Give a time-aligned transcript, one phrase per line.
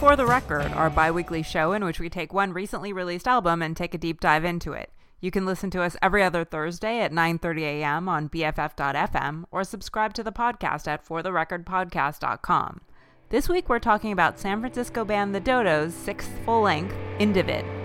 [0.00, 3.60] For the Record, our bi weekly show in which we take one recently released album
[3.60, 4.90] and take a deep dive into it.
[5.20, 8.08] You can listen to us every other Thursday at 9:30 a.m.
[8.08, 12.80] on BFF.fm or subscribe to the podcast at fortherecordpodcast.com.
[13.28, 17.79] This week we're talking about San Francisco band The Dodos' sixth full-length, Individ.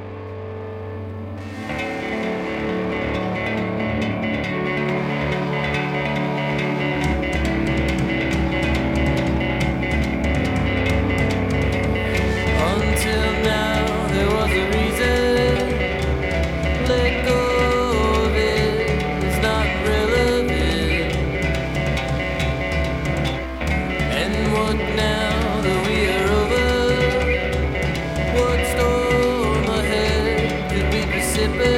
[31.54, 31.75] We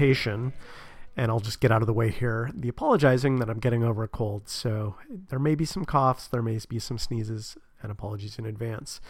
[0.00, 0.52] track, Precipitation.
[1.16, 2.50] And I'll just get out of the way here.
[2.54, 4.94] The apologizing that I'm getting over a cold, so
[5.28, 9.00] there may be some coughs, there may be some sneezes, and apologies in advance.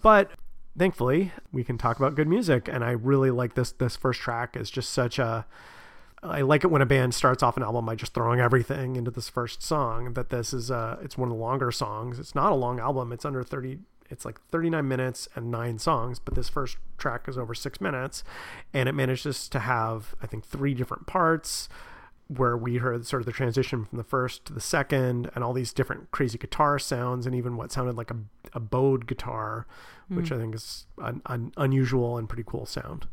[0.00, 0.30] But
[0.76, 3.70] thankfully, we can talk about good music, and I really like this.
[3.70, 5.46] This first track is just such a.
[6.22, 9.10] I like it when a band starts off an album by just throwing everything into
[9.10, 10.14] this first song.
[10.14, 12.18] That this is uh it's one of the longer songs.
[12.18, 13.12] It's not a long album.
[13.12, 13.80] It's under 30
[14.12, 18.22] it's like 39 minutes and nine songs, but this first track is over 6 minutes
[18.72, 21.68] and it manages to have I think three different parts
[22.28, 25.52] where we heard sort of the transition from the first to the second and all
[25.52, 28.16] these different crazy guitar sounds and even what sounded like a,
[28.54, 29.66] a bowed guitar
[30.08, 30.34] which hmm.
[30.34, 33.06] i think is an, an unusual and pretty cool sound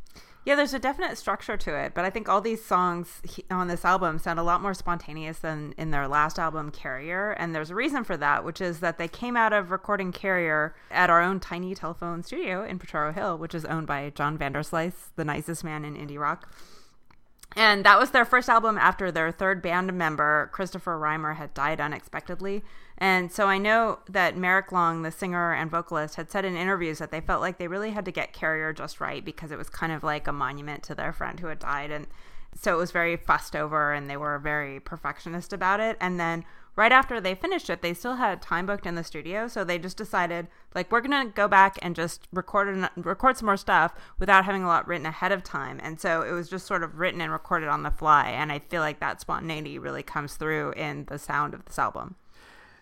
[0.50, 3.22] Yeah, there's a definite structure to it, but I think all these songs
[3.52, 7.34] on this album sound a lot more spontaneous than in their last album, Carrier.
[7.34, 10.74] And there's a reason for that, which is that they came out of recording Carrier
[10.90, 15.12] at our own tiny telephone studio in Potrero Hill, which is owned by John Vanderslice,
[15.16, 16.52] the nicest man in indie rock.
[17.56, 21.80] And that was their first album after their third band member, Christopher Reimer, had died
[21.80, 22.64] unexpectedly.
[23.00, 27.00] And so I know that Meric Long, the singer and vocalist, had said in interviews
[27.00, 29.70] that they felt like they really had to get Carrier just right because it was
[29.70, 31.92] kind of like a monument to their friend who had died.
[31.92, 32.08] And
[32.56, 35.96] so it was very fussed over and they were very perfectionist about it.
[36.02, 36.44] And then
[36.76, 39.48] right after they finished it, they still had time booked in the studio.
[39.48, 43.38] So they just decided, like, we're going to go back and just record, an, record
[43.38, 45.80] some more stuff without having a lot written ahead of time.
[45.82, 48.30] And so it was just sort of written and recorded on the fly.
[48.30, 52.16] And I feel like that spontaneity really comes through in the sound of this album.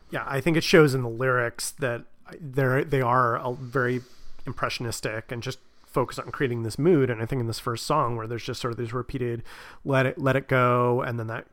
[0.10, 2.04] Yeah i think it shows in the lyrics that
[2.40, 4.02] they're they are very
[4.46, 7.10] impressionistic and just focused on creating this mood.
[7.10, 9.44] And i think in this first song where there's just sort of these repeated
[9.84, 11.48] let it let it go and then that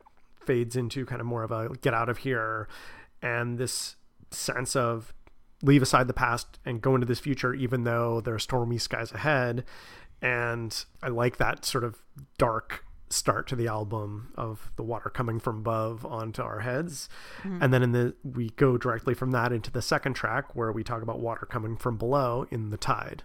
[0.45, 2.67] fades into kind of more of a get out of here
[3.21, 3.95] and this
[4.31, 5.13] sense of
[5.63, 9.11] leave aside the past and go into this future even though there are stormy skies
[9.11, 9.63] ahead.
[10.21, 12.01] And i like that sort of
[12.37, 17.07] dark start to the album of the water coming from above onto our heads.
[17.43, 17.61] Mm-hmm.
[17.61, 20.83] And then in the we go directly from that into the second track where we
[20.83, 23.23] talk about water coming from below in the tide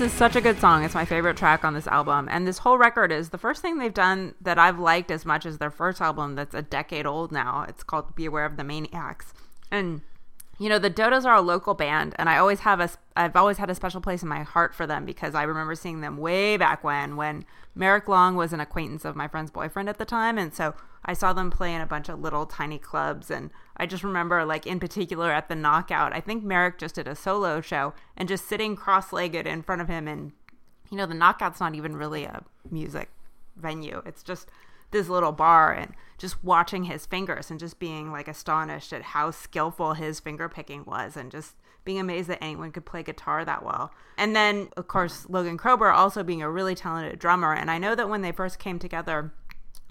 [0.00, 0.82] is such a good song.
[0.82, 2.28] It's my favorite track on this album.
[2.30, 5.46] And this whole record is the first thing they've done that I've liked as much
[5.46, 7.64] as their first album that's a decade old now.
[7.68, 9.34] It's called Beware of the Maniacs.
[9.70, 10.00] And
[10.58, 13.58] you know, the Dodos are a local band, and I always have a, I've always
[13.58, 16.56] had a special place in my heart for them because I remember seeing them way
[16.56, 20.38] back when, when Meric Long was an acquaintance of my friend's boyfriend at the time,
[20.38, 20.74] and so
[21.04, 24.44] I saw them play in a bunch of little tiny clubs, and I just remember,
[24.44, 28.28] like in particular at the Knockout, I think Meric just did a solo show, and
[28.28, 30.32] just sitting cross-legged in front of him, and
[30.90, 33.10] you know, the Knockout's not even really a music
[33.56, 34.48] venue; it's just
[34.94, 39.30] this little bar and just watching his fingers and just being like astonished at how
[39.30, 43.62] skillful his finger picking was and just being amazed that anyone could play guitar that
[43.62, 43.92] well.
[44.16, 47.52] And then, of course, Logan Kroeber also being a really talented drummer.
[47.52, 49.34] And I know that when they first came together,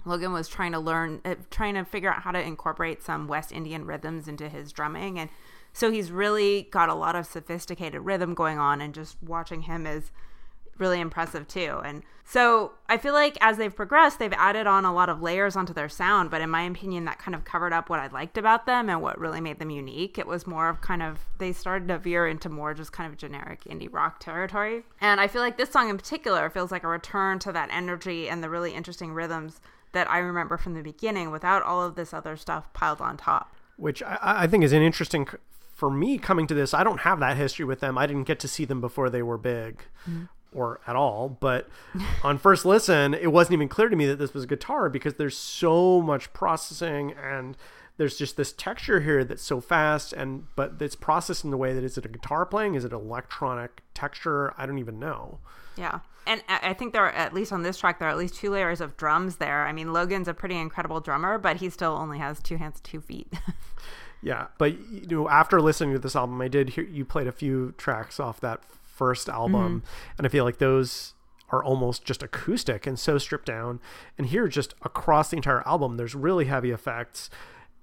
[0.04, 3.52] Logan was trying to learn, uh, trying to figure out how to incorporate some West
[3.52, 5.18] Indian rhythms into his drumming.
[5.20, 5.30] And
[5.72, 8.80] so he's really got a lot of sophisticated rhythm going on.
[8.80, 10.10] And just watching him is
[10.78, 11.80] really impressive too.
[11.84, 15.56] And so I feel like as they've progressed, they've added on a lot of layers
[15.56, 16.30] onto their sound.
[16.30, 19.02] But in my opinion, that kind of covered up what I liked about them and
[19.02, 20.18] what really made them unique.
[20.18, 23.18] It was more of kind of, they started to veer into more just kind of
[23.18, 24.84] generic indie rock territory.
[25.00, 28.28] And I feel like this song in particular feels like a return to that energy
[28.28, 29.60] and the really interesting rhythms
[29.92, 33.54] that I remember from the beginning without all of this other stuff piled on top.
[33.76, 35.28] Which I, I think is an interesting
[35.74, 37.98] for me coming to this, I don't have that history with them.
[37.98, 39.82] I didn't get to see them before they were big.
[40.08, 40.24] Mm-hmm
[40.54, 41.28] or at all.
[41.28, 41.68] But
[42.22, 45.14] on first listen, it wasn't even clear to me that this was a guitar because
[45.14, 47.56] there's so much processing and
[47.96, 51.72] there's just this texture here that's so fast and but it's processed in the way
[51.72, 52.74] that is it a guitar playing?
[52.74, 54.52] Is it electronic texture?
[54.58, 55.38] I don't even know.
[55.76, 56.00] Yeah.
[56.26, 58.50] And i think there are at least on this track there are at least two
[58.50, 59.66] layers of drums there.
[59.66, 63.00] I mean logan's a pretty incredible drummer but he still only has two hands two
[63.00, 63.32] feet.
[64.22, 67.32] Yeah but you know after listening to this album i did hear you played a
[67.32, 68.62] few tracks off that
[68.94, 70.14] first album, mm-hmm.
[70.18, 71.14] and I feel like those
[71.50, 73.80] are almost just acoustic and so stripped down.
[74.18, 77.30] And here, just across the entire album, there's really heavy effects.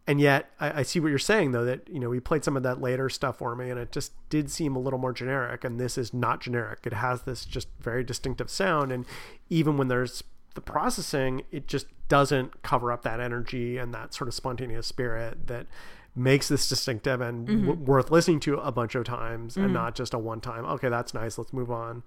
[0.07, 2.57] And yet, I, I, see what you're saying though that you know we played some
[2.57, 5.63] of that later stuff for me, and it just did seem a little more generic.
[5.63, 8.91] And this is not generic; it has this just very distinctive sound.
[8.91, 9.05] And
[9.49, 10.23] even when there's
[10.55, 15.47] the processing, it just doesn't cover up that energy and that sort of spontaneous spirit
[15.47, 15.67] that
[16.15, 17.67] makes this distinctive and mm-hmm.
[17.67, 19.65] w- worth listening to a bunch of times mm-hmm.
[19.65, 22.03] and not just a one time okay that's nice let's move on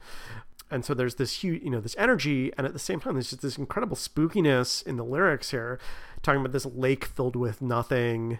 [0.70, 3.30] and so there's this huge you know this energy and at the same time there's
[3.30, 5.78] just this incredible spookiness in the lyrics here
[6.22, 8.38] talking about this lake filled with nothing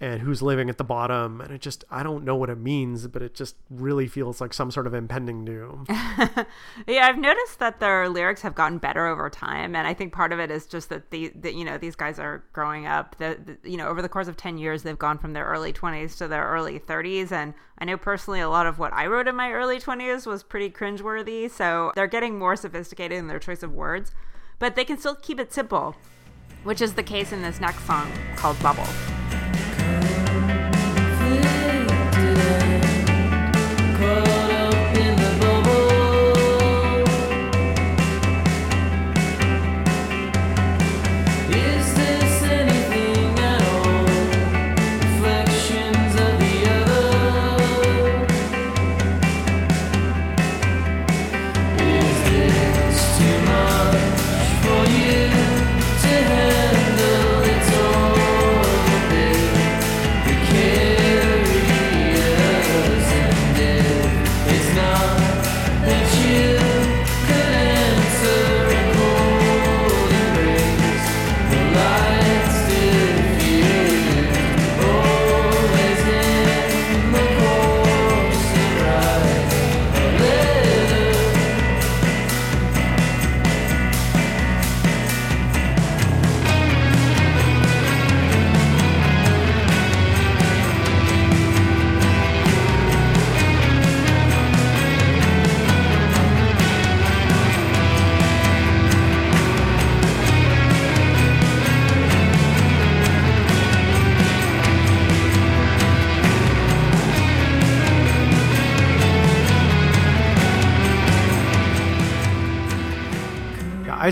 [0.00, 3.06] and who's living at the bottom and it just i don't know what it means
[3.06, 5.86] but it just really feels like some sort of impending doom.
[6.86, 10.32] Yeah i've noticed that their lyrics have gotten better over time and i think part
[10.32, 13.38] of it is just that the that you know these guys are growing up that
[13.62, 16.26] you know over the course of 10 years they've gone from their early 20s to
[16.26, 19.50] their early 30s and i know personally a lot of what i wrote in my
[19.52, 24.12] early 20s was pretty cringeworthy so they're getting more sophisticated in their choice of words
[24.58, 25.94] but they can still keep it simple
[26.64, 28.86] which is the case in this next song called bubble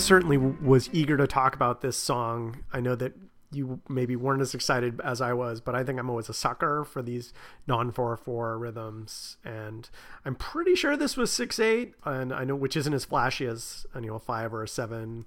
[0.08, 2.64] certainly was eager to talk about this song.
[2.72, 3.12] I know that
[3.50, 6.84] you maybe weren't as excited as I was, but I think I'm always a sucker
[6.84, 7.32] for these
[7.66, 9.36] non 4 4 rhythms.
[9.44, 9.88] And
[10.24, 13.86] I'm pretty sure this was 6 8, and I know which isn't as flashy as
[13.94, 15.26] you know, a 5 or a 7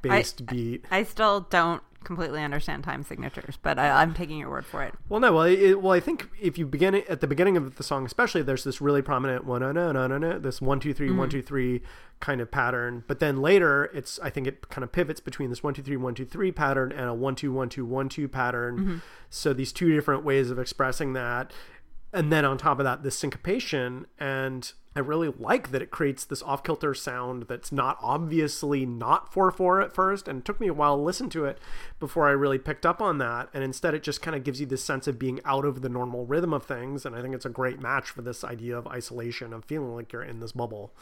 [0.00, 0.84] based I, beat.
[0.90, 4.94] I still don't completely understand time signatures, but I, I'm taking your word for it.
[5.08, 5.32] Well, no.
[5.32, 8.06] Well, it, well, I think if you begin it at the beginning of the song,
[8.06, 11.10] especially, there's this really prominent one, no, no, no, no, no, this one, two, three,
[11.10, 11.38] one, mm-hmm.
[11.38, 11.82] two, three
[12.20, 13.04] kind of pattern.
[13.06, 15.96] But then later, it's I think it kind of pivots between this one, two, three,
[15.96, 18.78] one, two, three pattern and a one, two, one, two, one, two pattern.
[18.78, 18.96] Mm-hmm.
[19.30, 21.52] So these two different ways of expressing that,
[22.12, 24.72] and then on top of that, this syncopation and.
[24.98, 29.52] I really like that it creates this off kilter sound that's not obviously not 4
[29.52, 30.26] 4 at first.
[30.26, 31.58] And it took me a while to listen to it
[32.00, 33.48] before I really picked up on that.
[33.54, 35.88] And instead, it just kind of gives you this sense of being out of the
[35.88, 37.06] normal rhythm of things.
[37.06, 40.12] And I think it's a great match for this idea of isolation, of feeling like
[40.12, 40.92] you're in this bubble.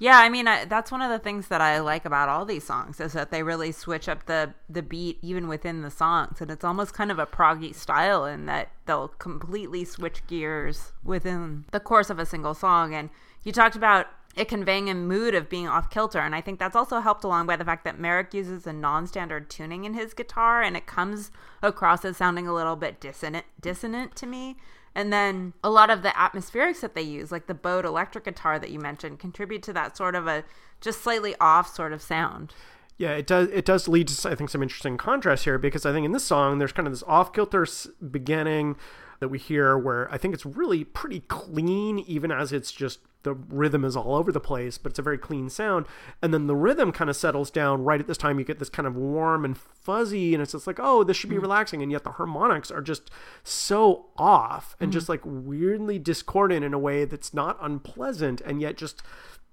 [0.00, 2.64] Yeah, I mean I, that's one of the things that I like about all these
[2.64, 6.50] songs is that they really switch up the the beat even within the songs, and
[6.50, 11.80] it's almost kind of a proggy style in that they'll completely switch gears within the
[11.80, 12.92] course of a single song.
[12.92, 13.08] And
[13.46, 16.74] you talked about it conveying a mood of being off kilter, and I think that's
[16.74, 20.62] also helped along by the fact that Meric uses a non-standard tuning in his guitar,
[20.62, 21.30] and it comes
[21.62, 24.56] across as sounding a little bit dissonant dissonant to me.
[24.96, 28.58] And then a lot of the atmospherics that they use, like the bowed electric guitar
[28.58, 30.42] that you mentioned, contribute to that sort of a
[30.80, 32.52] just slightly off sort of sound.
[32.98, 33.48] Yeah, it does.
[33.48, 36.24] It does lead to I think some interesting contrast here because I think in this
[36.24, 37.66] song there's kind of this off kilter
[38.10, 38.76] beginning
[39.20, 43.34] that we hear where I think it's really pretty clean, even as it's just the
[43.34, 45.84] rhythm is all over the place, but it's a very clean sound.
[46.22, 48.38] And then the rhythm kind of settles down right at this time.
[48.38, 51.30] You get this kind of warm and fuzzy, and it's just like, oh, this should
[51.30, 51.42] be mm.
[51.42, 51.82] relaxing.
[51.82, 53.10] And yet the harmonics are just
[53.42, 54.92] so off and mm.
[54.92, 59.02] just like weirdly discordant in a way that's not unpleasant, and yet just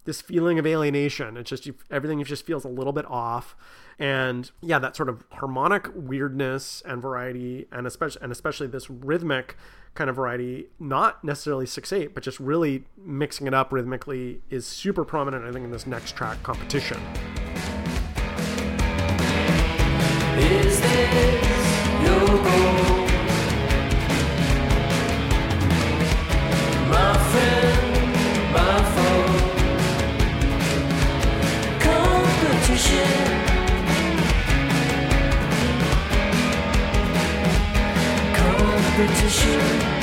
[0.05, 1.37] this feeling of alienation.
[1.37, 3.55] It's just you, everything just feels a little bit off,
[3.97, 9.55] and yeah, that sort of harmonic weirdness and variety, and especially and especially this rhythmic
[9.95, 14.65] kind of variety, not necessarily six eight, but just really mixing it up rhythmically is
[14.65, 15.45] super prominent.
[15.45, 16.99] I think in this next track, competition.
[20.35, 21.47] Is this
[22.03, 23.07] your goal?
[26.89, 27.72] My friend,
[38.35, 40.02] Competition.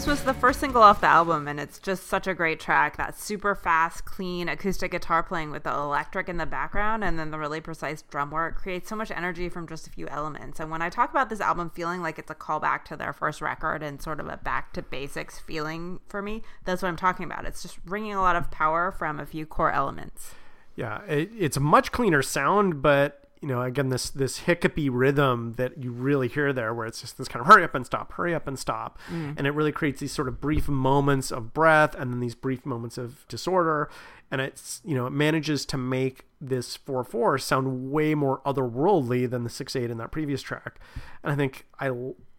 [0.00, 2.96] This was the first single off the album, and it's just such a great track.
[2.96, 7.30] That super fast, clean acoustic guitar playing with the electric in the background, and then
[7.30, 10.58] the really precise drum work creates so much energy from just a few elements.
[10.58, 13.42] And when I talk about this album feeling like it's a callback to their first
[13.42, 17.26] record and sort of a back to basics feeling for me, that's what I'm talking
[17.26, 17.44] about.
[17.44, 20.34] It's just bringing a lot of power from a few core elements.
[20.76, 25.54] Yeah, it, it's a much cleaner sound, but you know, again, this this hiccupy rhythm
[25.54, 28.12] that you really hear there, where it's just this kind of hurry up and stop,
[28.12, 29.34] hurry up and stop, mm.
[29.36, 32.66] and it really creates these sort of brief moments of breath, and then these brief
[32.66, 33.88] moments of disorder,
[34.30, 39.28] and it's you know it manages to make this four four sound way more otherworldly
[39.28, 40.78] than the six eight in that previous track,
[41.24, 41.88] and I think I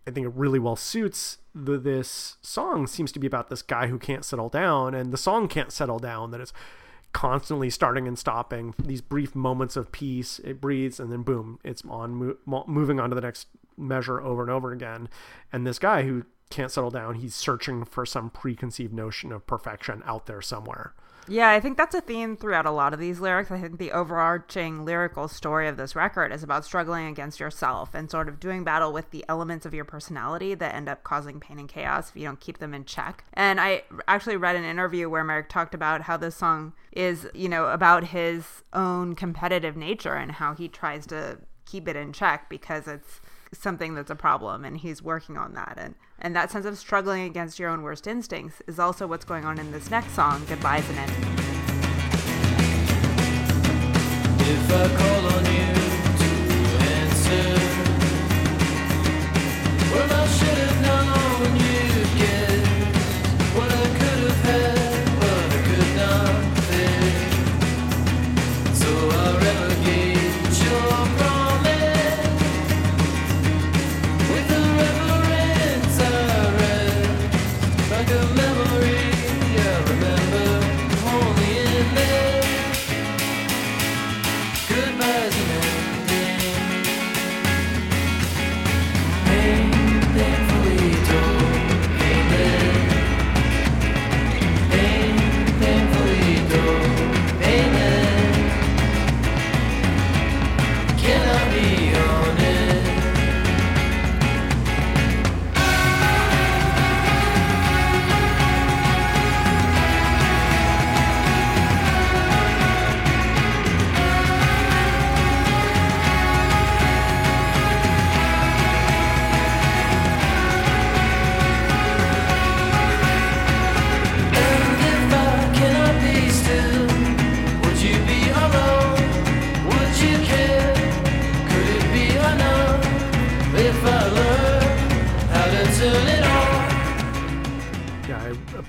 [0.05, 3.87] I think it really well suits the this song seems to be about this guy
[3.87, 6.31] who can't settle down, and the song can't settle down.
[6.31, 6.53] That it's
[7.13, 11.83] constantly starting and stopping these brief moments of peace it breathes and then boom it's
[11.89, 15.09] on mo- mo- moving on to the next measure over and over again.
[15.51, 20.03] And this guy who can't settle down he's searching for some preconceived notion of perfection
[20.05, 20.93] out there somewhere
[21.27, 23.51] Yeah, I think that's a theme throughout a lot of these lyrics.
[23.51, 28.09] I think the overarching lyrical story of this record is about struggling against yourself and
[28.09, 31.59] sort of doing battle with the elements of your personality that end up causing pain
[31.59, 33.23] and chaos if you don't keep them in check.
[33.33, 37.47] And I actually read an interview where Meric talked about how this song is, you
[37.47, 42.49] know, about his own competitive nature and how he tries to keep it in check
[42.49, 43.21] because it's
[43.53, 47.23] something that's a problem and he's working on that and and that sense of struggling
[47.23, 50.87] against your own worst instincts is also what's going on in this next song goodbyes
[50.89, 51.31] and ending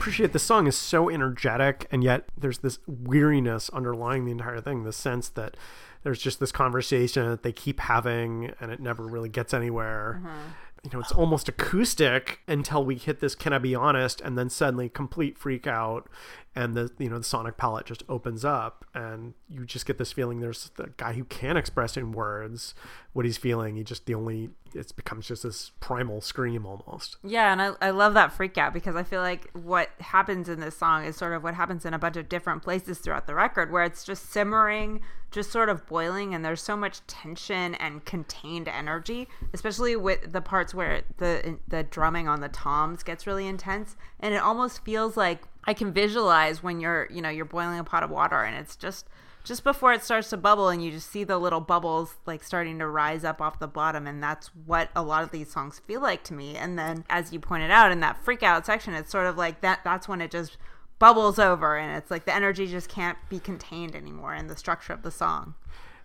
[0.03, 4.83] appreciate the song is so energetic, and yet there's this weariness underlying the entire thing.
[4.83, 5.57] The sense that
[6.03, 10.21] there's just this conversation that they keep having, and it never really gets anywhere.
[10.25, 10.35] Uh-huh.
[10.83, 14.51] You know, it's almost acoustic until we hit this "Can I be honest?" and then
[14.51, 16.09] suddenly complete freak out,
[16.55, 20.12] and the you know the sonic palette just opens up, and you just get this
[20.12, 22.75] feeling there's the guy who can't express in words
[23.15, 23.77] what he's feeling.
[23.77, 27.17] He just the only it becomes just this primal scream almost.
[27.23, 30.61] Yeah, and I, I love that freak out because I feel like what happens in
[30.61, 33.35] this song is sort of what happens in a bunch of different places throughout the
[33.35, 38.05] record, where it's just simmering, just sort of boiling, and there's so much tension and
[38.05, 43.47] contained energy, especially with the parts where the the drumming on the toms gets really
[43.47, 47.79] intense, and it almost feels like I can visualize when you're you know you're boiling
[47.79, 49.07] a pot of water, and it's just
[49.44, 52.79] just before it starts to bubble and you just see the little bubbles like starting
[52.79, 56.01] to rise up off the bottom and that's what a lot of these songs feel
[56.01, 56.57] like to me.
[56.57, 59.61] And then as you pointed out in that freak out section it's sort of like
[59.61, 60.59] that that's when it just
[61.01, 64.92] bubbles over and it's like the energy just can't be contained anymore in the structure
[64.92, 65.55] of the song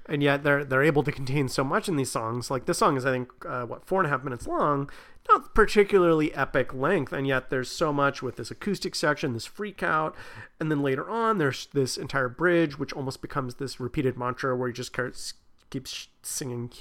[0.07, 2.49] and yet they're they're able to contain so much in these songs.
[2.49, 4.89] Like this song is, I think, uh, what four and a half minutes long,
[5.29, 9.83] not particularly epic length, and yet there's so much with this acoustic section, this freak
[9.83, 10.15] out,
[10.59, 14.67] and then later on there's this entire bridge, which almost becomes this repeated mantra where
[14.67, 15.33] he just keeps
[15.69, 16.71] keeps singing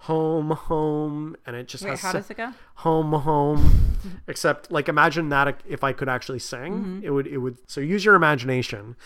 [0.00, 2.52] home home and it just wait has how does it go?
[2.76, 3.96] Home home
[4.28, 7.00] except like imagine that if i could actually sing.
[7.02, 8.96] It would it would so use your imagination.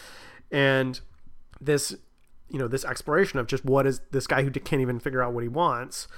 [0.51, 1.01] And
[1.61, 1.95] this
[2.51, 5.33] you know this exploration of just what is this guy who can't even figure out
[5.33, 6.09] what he wants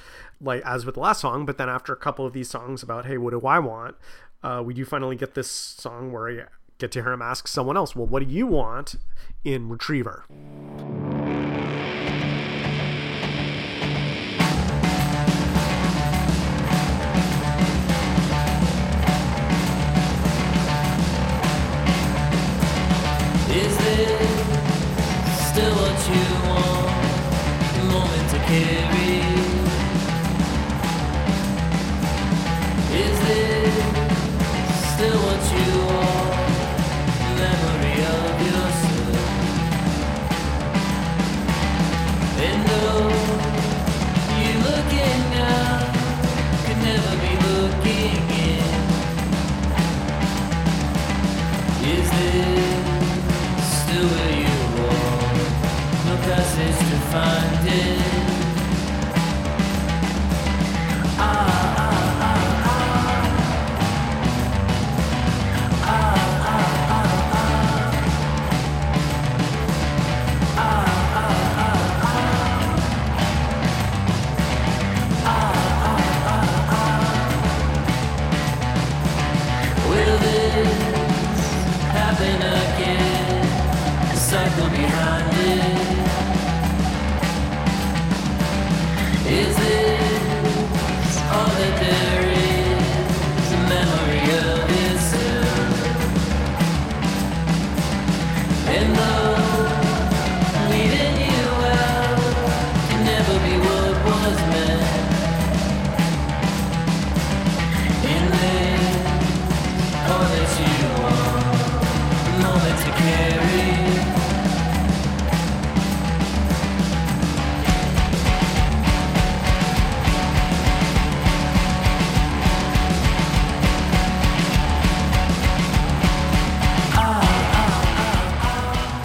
[0.40, 3.06] like as with the last song but then after a couple of these songs about
[3.06, 3.96] hey what do i want
[4.42, 6.44] uh, we do finally get this song where I
[6.78, 8.96] get to hear him ask someone else well what do you want
[9.44, 10.24] in retriever
[26.14, 27.92] you want?
[27.92, 28.99] Moment to carry.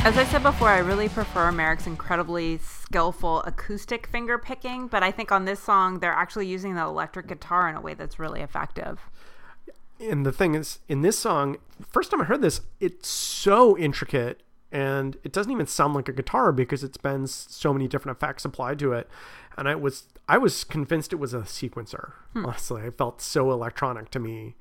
[0.06, 5.10] As I said before, I really prefer Meric's incredibly skillful acoustic finger picking, but I
[5.10, 8.42] think on this song, they're actually using the electric guitar in a way that's really
[8.42, 9.00] effective.
[10.00, 11.58] And the thing is, in this song,
[11.90, 16.14] first time I heard this, it's so intricate and it doesn't even sound like a
[16.14, 19.10] guitar because it's been so many different effects applied to it.
[19.58, 22.12] And I was I was convinced it was a sequencer.
[22.36, 24.56] Honestly, it felt so electronic to me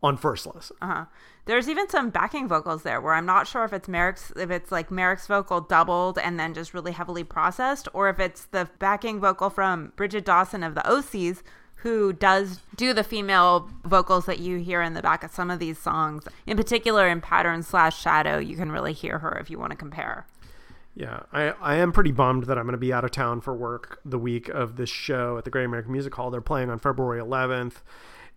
[0.00, 0.76] on first listen.
[0.80, 1.06] Uh-huh.
[1.46, 4.72] There's even some backing vocals there where I'm not sure if it's Meric's if it's
[4.72, 9.20] like Meric's vocal doubled and then just really heavily processed, or if it's the backing
[9.20, 11.42] vocal from Brigid Dawson of the OCs
[11.76, 15.60] who does do the female vocals that you hear in the back of some of
[15.60, 16.24] these songs.
[16.46, 19.76] In particular in Pattern slash Shadow, you can really hear her if you want to
[19.76, 20.26] compare.
[20.96, 23.54] Yeah, I, I am pretty bummed that I'm going to be out of town for
[23.54, 26.30] work the week of this show at the Great American Music Hall.
[26.30, 27.74] They're playing on February 11th.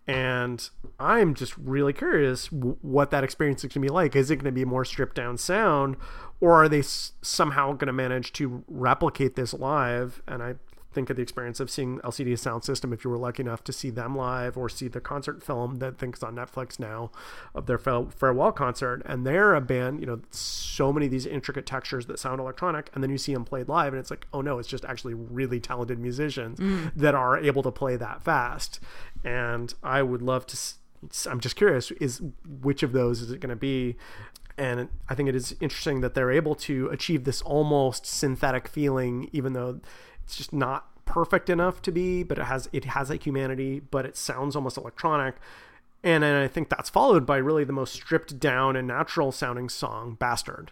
[0.07, 0.67] And
[0.99, 4.15] I'm just really curious what that experience is going to be like.
[4.15, 5.97] Is it going to be more stripped down sound,
[6.41, 10.23] or are they s- somehow going to manage to replicate this live?
[10.27, 10.55] And I
[10.91, 13.89] think of the experience of seeing LCD Soundsystem if you were lucky enough to see
[13.89, 17.11] them live or see the concert film that I think is on Netflix now
[17.53, 19.01] of their farewell concert.
[19.05, 22.89] And they're a band, you know, so many of these intricate textures that sound electronic.
[22.93, 25.13] And then you see them played live and it's like, oh no, it's just actually
[25.13, 26.91] really talented musicians mm.
[26.95, 28.79] that are able to play that fast.
[29.23, 30.57] And I would love to.
[31.29, 32.21] I'm just curious, is
[32.61, 33.95] which of those is it going to be?
[34.59, 39.29] and I think it is interesting that they're able to achieve this almost synthetic feeling,
[39.31, 39.79] even though
[40.29, 42.21] it's just not perfect enough to be.
[42.21, 45.35] But it has it has a humanity, but it sounds almost electronic.
[46.03, 49.69] And, and I think that's followed by really the most stripped down and natural sounding
[49.69, 50.71] song, "Bastard."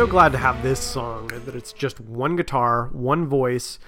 [0.00, 3.78] So glad to have this song that it's just one guitar, one voice,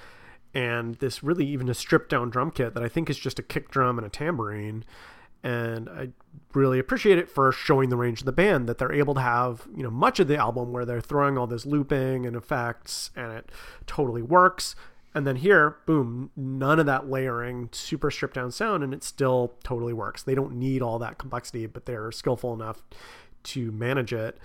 [0.53, 3.41] and this really even a stripped down drum kit that I think is just a
[3.41, 4.85] kick drum and a tambourine.
[5.41, 6.09] And I
[6.53, 9.67] really appreciate it for showing the range of the band that they're able to have,
[9.75, 13.31] you know, much of the album where they're throwing all this looping and effects and
[13.31, 13.51] it
[13.87, 14.75] totally works.
[15.15, 19.55] And then here, boom, none of that layering, super stripped down sound, and it still
[19.63, 20.21] totally works.
[20.21, 22.83] They don't need all that complexity, but they're skillful enough
[23.45, 24.37] to manage it.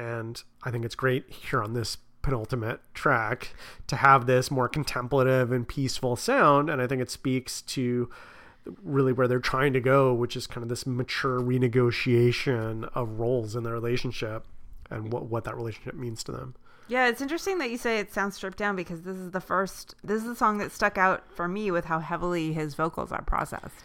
[0.00, 3.54] And I think it's great here on this penultimate track
[3.86, 6.70] to have this more contemplative and peaceful sound.
[6.70, 8.08] And I think it speaks to
[8.82, 13.54] really where they're trying to go, which is kind of this mature renegotiation of roles
[13.54, 14.46] in their relationship
[14.90, 16.54] and what, what that relationship means to them.
[16.88, 19.94] Yeah, it's interesting that you say it sounds stripped down because this is the first,
[20.02, 23.22] this is the song that stuck out for me with how heavily his vocals are
[23.22, 23.84] processed.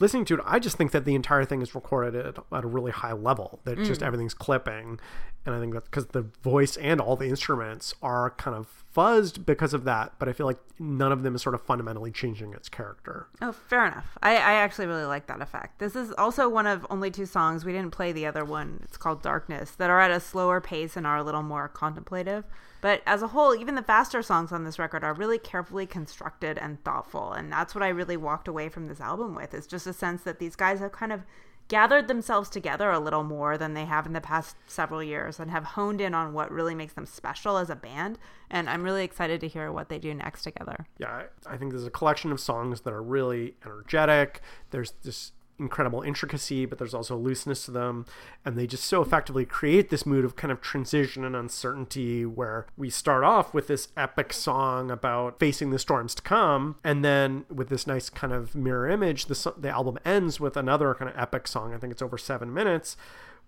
[0.00, 2.66] Listening to it, I just think that the entire thing is recorded at, at a
[2.66, 3.60] really high level.
[3.64, 4.06] That just mm.
[4.06, 5.00] everything's clipping,
[5.44, 9.44] and I think that's because the voice and all the instruments are kind of fuzzed
[9.44, 10.14] because of that.
[10.18, 13.28] But I feel like none of them is sort of fundamentally changing its character.
[13.40, 14.18] Oh, fair enough.
[14.22, 15.78] I, I actually really like that effect.
[15.78, 17.64] This is also one of only two songs.
[17.64, 18.80] We didn't play the other one.
[18.84, 22.44] It's called Darkness, that are at a slower pace and are a little more contemplative.
[22.86, 26.56] But as a whole, even the faster songs on this record are really carefully constructed
[26.56, 27.32] and thoughtful.
[27.32, 30.22] And that's what I really walked away from this album with is just a sense
[30.22, 31.22] that these guys have kind of
[31.66, 35.50] gathered themselves together a little more than they have in the past several years and
[35.50, 38.20] have honed in on what really makes them special as a band.
[38.48, 40.86] And I'm really excited to hear what they do next together.
[40.96, 44.42] Yeah, I, think there's a collection of songs that are really energetic.
[44.70, 48.06] There's this incredible intricacy, but there's also looseness to them.
[48.44, 52.66] And they just so effectively create this mood of kind of transition and uncertainty where
[52.76, 56.76] we start off with this epic song about facing the storms to come.
[56.84, 60.94] And then with this nice kind of mirror image, the, the album ends with another
[60.94, 61.74] kind of epic song.
[61.74, 62.96] I think it's over seven minutes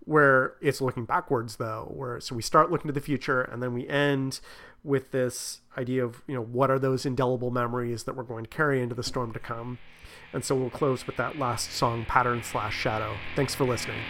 [0.04, 3.74] where it's looking backwards though where so we start looking to the future and then
[3.74, 4.40] we end
[4.84, 8.48] with this idea of you know what are those indelible memories that we're going to
[8.48, 9.76] carry into the storm to come
[10.32, 13.16] and so we'll close with that last song pattern slash shadow.
[13.34, 14.02] Thanks for listening